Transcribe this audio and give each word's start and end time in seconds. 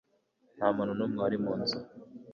Nta 0.57 0.67
muntu 0.75 0.93
n'umwe 0.95 1.19
wari 1.23 1.37
mu 1.43 1.51
nzu. 1.59 1.77